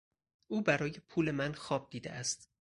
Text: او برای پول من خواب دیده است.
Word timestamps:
او 0.47 0.61
برای 0.61 0.91
پول 0.91 1.31
من 1.31 1.53
خواب 1.53 1.89
دیده 1.89 2.11
است. 2.11 2.49